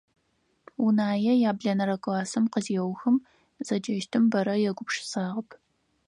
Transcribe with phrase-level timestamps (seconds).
[0.85, 3.15] Унае яблэнэрэ классыр къызеухым,
[3.67, 5.49] зэджэщтым бэрэ егупшысагъэп.